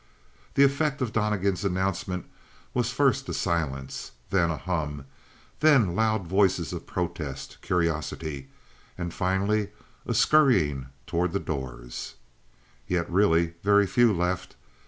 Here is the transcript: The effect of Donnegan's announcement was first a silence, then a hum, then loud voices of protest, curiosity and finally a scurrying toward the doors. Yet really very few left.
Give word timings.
The 0.55 0.63
effect 0.63 0.99
of 1.03 1.13
Donnegan's 1.13 1.63
announcement 1.63 2.25
was 2.73 2.89
first 2.89 3.29
a 3.29 3.35
silence, 3.35 4.13
then 4.31 4.49
a 4.49 4.57
hum, 4.57 5.05
then 5.59 5.95
loud 5.95 6.25
voices 6.25 6.73
of 6.73 6.87
protest, 6.87 7.59
curiosity 7.61 8.49
and 8.97 9.13
finally 9.13 9.69
a 10.07 10.15
scurrying 10.15 10.87
toward 11.05 11.33
the 11.33 11.39
doors. 11.39 12.15
Yet 12.87 13.07
really 13.11 13.53
very 13.61 13.85
few 13.85 14.11
left. 14.11 14.55